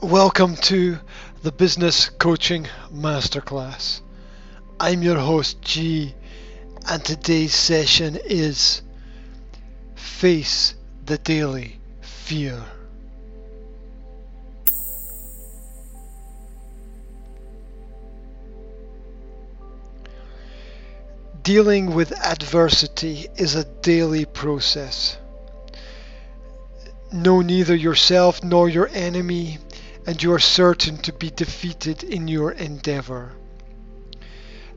Welcome 0.00 0.54
to 0.56 0.98
the 1.42 1.50
Business 1.50 2.08
Coaching 2.08 2.68
Masterclass. 2.94 4.00
I'm 4.78 5.02
your 5.02 5.18
host, 5.18 5.60
G, 5.60 6.14
and 6.88 7.04
today's 7.04 7.52
session 7.52 8.16
is 8.24 8.80
Face 9.96 10.74
the 11.04 11.18
Daily 11.18 11.80
Fear. 12.00 12.62
Dealing 21.42 21.92
with 21.92 22.12
adversity 22.24 23.26
is 23.36 23.56
a 23.56 23.64
daily 23.64 24.26
process. 24.26 25.16
Know 27.10 27.40
neither 27.40 27.74
yourself 27.74 28.44
nor 28.44 28.68
your 28.68 28.88
enemy 28.92 29.58
and 30.08 30.22
you 30.22 30.32
are 30.32 30.38
certain 30.38 30.96
to 30.96 31.12
be 31.12 31.28
defeated 31.28 32.02
in 32.02 32.26
your 32.26 32.52
endeavor. 32.52 33.30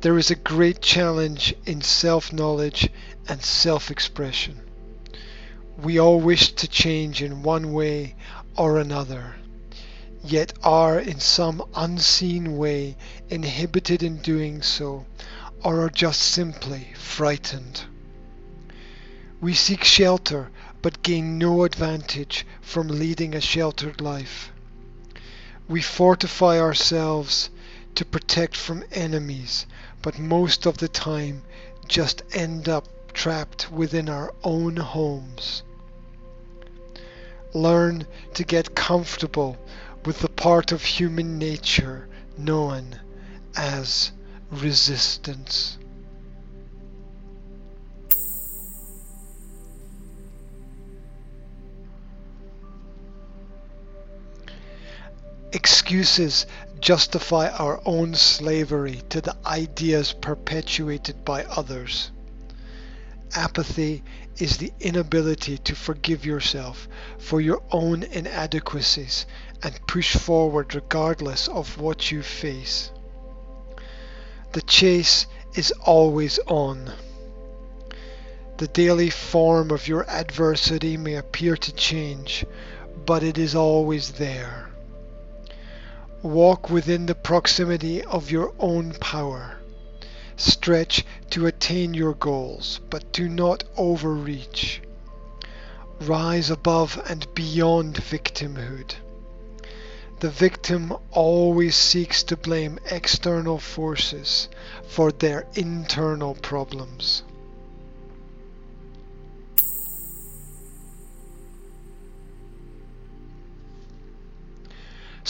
There 0.00 0.18
is 0.18 0.32
a 0.32 0.34
great 0.34 0.82
challenge 0.82 1.54
in 1.64 1.80
self 1.80 2.32
knowledge 2.32 2.90
and 3.28 3.40
self 3.40 3.88
expression. 3.88 4.62
We 5.80 6.00
all 6.00 6.18
wish 6.18 6.54
to 6.54 6.66
change 6.66 7.22
in 7.22 7.44
one 7.44 7.72
way 7.72 8.16
or 8.56 8.80
another, 8.80 9.36
yet 10.24 10.54
are 10.64 10.98
in 10.98 11.20
some 11.20 11.62
unseen 11.76 12.56
way 12.56 12.96
inhibited 13.30 14.02
in 14.02 14.16
doing 14.16 14.60
so, 14.60 15.06
or 15.62 15.82
are 15.82 15.90
just 15.90 16.20
simply 16.20 16.88
frightened. 16.96 17.82
We 19.40 19.54
seek 19.54 19.84
shelter 19.84 20.50
but 20.82 21.04
gain 21.04 21.38
no 21.38 21.62
advantage 21.62 22.44
from 22.60 22.88
leading 22.88 23.36
a 23.36 23.40
sheltered 23.40 24.00
life. 24.00 24.50
We 25.72 25.80
fortify 25.80 26.60
ourselves 26.60 27.48
to 27.94 28.04
protect 28.04 28.58
from 28.58 28.84
enemies, 28.92 29.64
but 30.02 30.18
most 30.18 30.66
of 30.66 30.76
the 30.76 30.88
time 30.88 31.44
just 31.88 32.20
end 32.34 32.68
up 32.68 32.86
trapped 33.14 33.72
within 33.72 34.10
our 34.10 34.34
own 34.44 34.76
homes. 34.76 35.62
Learn 37.54 38.06
to 38.34 38.44
get 38.44 38.74
comfortable 38.74 39.56
with 40.04 40.18
the 40.18 40.28
part 40.28 40.72
of 40.72 40.82
human 40.84 41.38
nature 41.38 42.06
known 42.36 43.00
as 43.56 44.12
resistance. 44.50 45.78
Excuses 55.54 56.46
justify 56.80 57.50
our 57.50 57.80
own 57.84 58.14
slavery 58.14 59.02
to 59.10 59.20
the 59.20 59.36
ideas 59.44 60.14
perpetuated 60.14 61.26
by 61.26 61.44
others. 61.44 62.10
Apathy 63.34 64.02
is 64.38 64.56
the 64.56 64.72
inability 64.80 65.58
to 65.58 65.74
forgive 65.74 66.24
yourself 66.24 66.88
for 67.18 67.40
your 67.40 67.62
own 67.70 68.02
inadequacies 68.02 69.26
and 69.62 69.86
push 69.86 70.16
forward 70.16 70.74
regardless 70.74 71.48
of 71.48 71.78
what 71.78 72.10
you 72.10 72.22
face. 72.22 72.90
The 74.52 74.62
chase 74.62 75.26
is 75.54 75.70
always 75.84 76.38
on. 76.46 76.92
The 78.56 78.68
daily 78.68 79.10
form 79.10 79.70
of 79.70 79.86
your 79.86 80.08
adversity 80.08 80.96
may 80.96 81.14
appear 81.14 81.56
to 81.58 81.72
change, 81.72 82.46
but 83.04 83.22
it 83.22 83.36
is 83.36 83.54
always 83.54 84.12
there. 84.12 84.71
Walk 86.22 86.70
within 86.70 87.06
the 87.06 87.16
proximity 87.16 88.02
of 88.04 88.30
your 88.30 88.54
own 88.60 88.92
power. 88.92 89.56
Stretch 90.36 91.04
to 91.30 91.46
attain 91.46 91.94
your 91.94 92.14
goals, 92.14 92.80
but 92.90 93.12
do 93.12 93.28
not 93.28 93.64
overreach. 93.76 94.80
Rise 96.00 96.48
above 96.48 97.00
and 97.08 97.26
beyond 97.34 97.96
victimhood. 97.96 98.94
The 100.20 100.30
victim 100.30 100.94
always 101.10 101.74
seeks 101.74 102.22
to 102.24 102.36
blame 102.36 102.78
external 102.88 103.58
forces 103.58 104.48
for 104.86 105.10
their 105.10 105.46
internal 105.54 106.36
problems. 106.36 107.24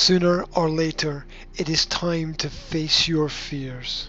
Sooner 0.00 0.44
or 0.54 0.70
later, 0.70 1.26
it 1.56 1.68
is 1.68 1.84
time 1.84 2.32
to 2.36 2.48
face 2.48 3.06
your 3.06 3.28
fears. 3.28 4.08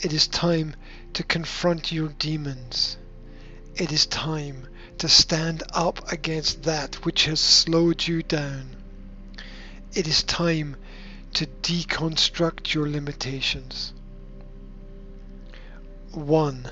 It 0.00 0.14
is 0.14 0.26
time 0.26 0.74
to 1.12 1.22
confront 1.22 1.92
your 1.92 2.08
demons. 2.08 2.96
It 3.76 3.92
is 3.92 4.06
time 4.06 4.66
to 4.96 5.10
stand 5.10 5.62
up 5.74 6.10
against 6.10 6.62
that 6.62 7.04
which 7.04 7.26
has 7.26 7.38
slowed 7.38 8.06
you 8.08 8.22
down. 8.22 8.76
It 9.92 10.08
is 10.08 10.22
time 10.22 10.76
to 11.34 11.44
deconstruct 11.46 12.72
your 12.72 12.88
limitations. 12.88 13.92
1. 16.12 16.70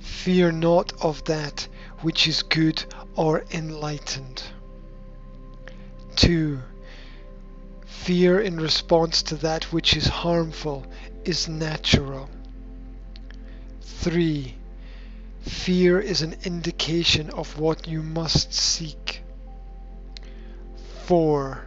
Fear 0.00 0.50
not 0.50 0.92
of 1.00 1.22
that 1.26 1.68
which 2.00 2.26
is 2.26 2.42
good 2.42 2.84
or 3.14 3.44
enlightened. 3.52 4.42
2. 6.16 6.60
Fear 8.10 8.40
in 8.40 8.56
response 8.56 9.22
to 9.22 9.36
that 9.36 9.72
which 9.72 9.96
is 9.96 10.08
harmful 10.08 10.84
is 11.24 11.46
natural. 11.46 12.28
3. 13.82 14.56
Fear 15.42 16.00
is 16.00 16.20
an 16.20 16.34
indication 16.42 17.30
of 17.30 17.56
what 17.56 17.86
you 17.86 18.02
must 18.02 18.52
seek. 18.52 19.22
4. 21.04 21.64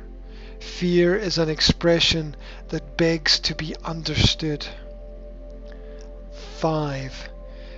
Fear 0.60 1.16
is 1.16 1.38
an 1.38 1.48
expression 1.48 2.36
that 2.68 2.98
begs 2.98 3.40
to 3.40 3.56
be 3.56 3.74
understood. 3.86 4.68
5. 6.58 7.30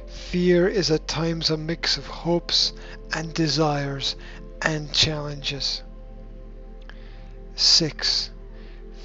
Fear 0.07 0.67
is 0.69 0.89
at 0.89 1.07
times 1.07 1.51
a 1.51 1.57
mix 1.57 1.97
of 1.97 2.07
hopes 2.07 2.73
and 3.13 3.31
desires 3.31 4.15
and 4.63 4.91
challenges. 4.91 5.83
6. 7.53 8.31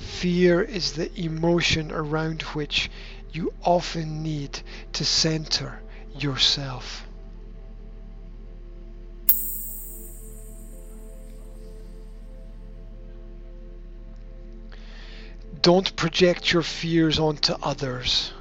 Fear 0.01 0.63
is 0.63 0.93
the 0.93 1.11
emotion 1.21 1.93
around 1.93 2.43
which 2.55 2.91
you 3.33 3.53
often 3.63 4.23
need 4.23 4.61
to 4.95 5.05
center 5.05 5.81
yourself. 6.19 7.07
Don't 15.63 15.95
project 15.97 16.53
your 16.53 16.63
fears 16.63 17.19
onto 17.19 17.53
others. 17.63 18.33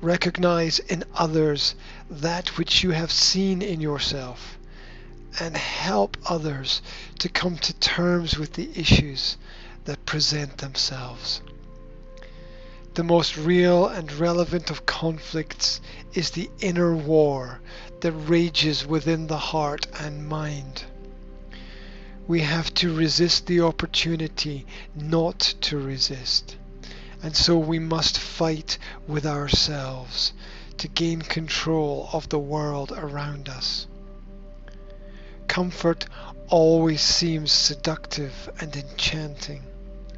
Recognize 0.00 0.78
in 0.78 1.04
others 1.14 1.74
that 2.08 2.56
which 2.56 2.82
you 2.82 2.90
have 2.90 3.12
seen 3.12 3.60
in 3.60 3.80
yourself 3.80 4.58
and 5.38 5.56
help 5.56 6.16
others 6.26 6.80
to 7.18 7.28
come 7.28 7.58
to 7.58 7.74
terms 7.74 8.38
with 8.38 8.54
the 8.54 8.70
issues 8.78 9.36
that 9.84 10.06
present 10.06 10.58
themselves. 10.58 11.42
The 12.94 13.02
most 13.04 13.36
real 13.36 13.88
and 13.88 14.12
relevant 14.12 14.70
of 14.70 14.86
conflicts 14.86 15.80
is 16.12 16.30
the 16.30 16.48
inner 16.60 16.94
war 16.94 17.60
that 18.00 18.12
rages 18.12 18.86
within 18.86 19.26
the 19.26 19.38
heart 19.38 19.86
and 19.98 20.28
mind. 20.28 20.84
We 22.28 22.40
have 22.42 22.72
to 22.74 22.94
resist 22.94 23.46
the 23.46 23.62
opportunity 23.62 24.64
not 24.94 25.40
to 25.62 25.78
resist. 25.78 26.56
And 27.20 27.34
so 27.34 27.58
we 27.58 27.78
must 27.78 28.16
fight 28.16 28.78
with 29.08 29.26
ourselves 29.26 30.32
to 30.78 30.86
gain 30.86 31.20
control 31.20 32.08
of 32.12 32.28
the 32.28 32.38
world 32.38 32.92
around 32.96 33.48
us. 33.48 33.88
Comfort 35.48 36.06
always 36.48 37.00
seems 37.00 37.50
seductive 37.50 38.48
and 38.60 38.76
enchanting 38.76 39.64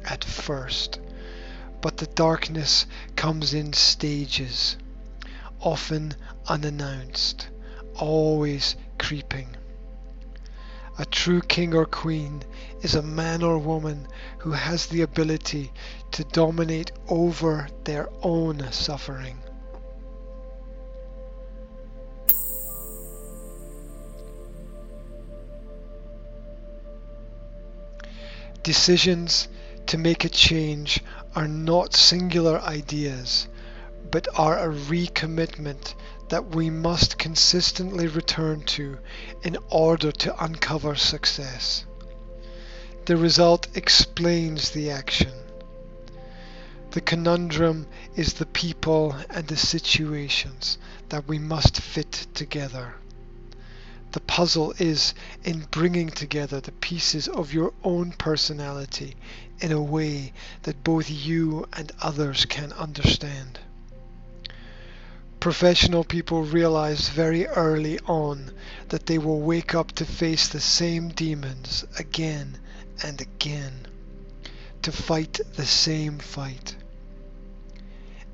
at 0.07 0.23
first, 0.23 0.99
but 1.81 1.97
the 1.97 2.07
darkness 2.07 2.85
comes 3.15 3.53
in 3.53 3.73
stages, 3.73 4.77
often 5.61 6.15
unannounced, 6.47 7.49
always 7.95 8.75
creeping. 8.97 9.55
A 10.97 11.05
true 11.05 11.41
king 11.41 11.75
or 11.75 11.85
queen 11.85 12.41
is 12.81 12.95
a 12.95 13.03
man 13.03 13.43
or 13.43 13.59
woman 13.59 14.07
who 14.39 14.51
has 14.51 14.87
the 14.87 15.01
ability 15.01 15.71
to 16.11 16.23
dominate 16.23 16.91
over 17.07 17.67
their 17.83 18.09
own 18.23 18.71
suffering 18.71 19.37
Decisions 28.67 29.47
to 29.87 29.97
make 29.97 30.23
a 30.23 30.29
change 30.29 31.01
are 31.35 31.47
not 31.47 31.95
singular 31.95 32.59
ideas, 32.59 33.47
but 34.11 34.27
are 34.37 34.59
a 34.59 34.73
recommitment 34.73 35.95
that 36.29 36.55
we 36.55 36.69
must 36.69 37.17
consistently 37.17 38.07
return 38.07 38.61
to 38.61 38.97
in 39.43 39.57
order 39.69 40.11
to 40.11 40.43
uncover 40.43 40.95
success. 40.95 41.85
The 43.05 43.15
result 43.15 43.67
explains 43.75 44.71
the 44.71 44.91
action. 44.91 45.31
The 46.91 47.01
conundrum 47.01 47.87
is 48.15 48.33
the 48.33 48.45
people 48.45 49.15
and 49.29 49.47
the 49.47 49.55
situations 49.55 50.77
that 51.09 51.27
we 51.27 51.39
must 51.39 51.79
fit 51.79 52.27
together. 52.33 52.95
The 54.13 54.19
puzzle 54.21 54.73
is 54.77 55.13
in 55.43 55.67
bringing 55.69 56.09
together 56.09 56.61
the 56.61 56.71
pieces 56.71 57.27
of 57.27 57.53
your 57.53 57.73
own 57.83 58.13
personality 58.13 59.15
in 59.59 59.71
a 59.71 59.81
way 59.81 60.33
that 60.63 60.83
both 60.83 61.09
you 61.09 61.67
and 61.73 61.91
others 62.01 62.45
can 62.45 62.71
understand. 62.73 63.59
Professional 65.39 66.03
people 66.03 66.43
realize 66.43 67.09
very 67.09 67.45
early 67.47 67.99
on 67.99 68.51
that 68.89 69.05
they 69.05 69.17
will 69.17 69.41
wake 69.41 69.75
up 69.75 69.91
to 69.93 70.05
face 70.05 70.47
the 70.47 70.59
same 70.59 71.09
demons 71.09 71.85
again 71.99 72.57
and 73.03 73.21
again, 73.21 73.87
to 74.81 74.91
fight 74.91 75.39
the 75.55 75.65
same 75.65 76.17
fight. 76.17 76.75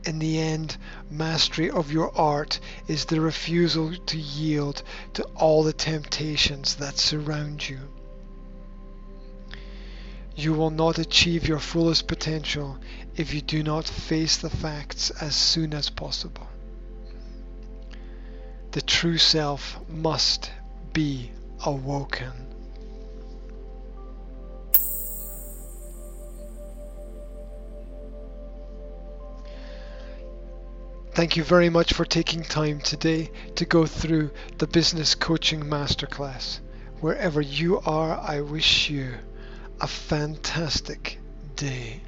In 0.05 0.19
the 0.19 0.39
end, 0.39 0.77
mastery 1.09 1.69
of 1.69 1.91
your 1.91 2.15
art 2.17 2.59
is 2.87 3.05
the 3.05 3.21
refusal 3.21 3.95
to 3.95 4.17
yield 4.17 4.83
to 5.13 5.23
all 5.35 5.63
the 5.63 5.71
temptations 5.73 6.75
that 6.75 6.97
surround 6.97 7.69
you. 7.69 7.79
You 10.35 10.53
will 10.53 10.71
not 10.71 10.97
achieve 10.97 11.47
your 11.47 11.59
fullest 11.59 12.07
potential 12.07 12.79
if 13.15 13.33
you 13.33 13.41
do 13.41 13.63
not 13.63 13.87
face 13.87 14.37
the 14.37 14.49
facts 14.49 15.09
as 15.21 15.35
soon 15.35 15.73
as 15.73 15.89
possible. 15.89 16.47
The 18.71 18.81
true 18.81 19.19
self 19.19 19.79
must 19.87 20.51
be 20.91 21.31
awoken. 21.63 22.52
Thank 31.13 31.37
you 31.37 31.43
very 31.43 31.69
much 31.69 31.93
for 31.93 32.05
taking 32.05 32.41
time 32.41 32.79
today 32.79 33.29
to 33.53 33.65
go 33.65 33.85
through 33.85 34.31
the 34.57 34.65
Business 34.65 35.13
Coaching 35.13 35.61
Masterclass. 35.61 36.59
Wherever 37.01 37.39
you 37.39 37.81
are, 37.81 38.19
I 38.19 38.41
wish 38.41 38.89
you 38.89 39.13
a 39.79 39.85
fantastic 39.85 41.19
day. 41.55 42.01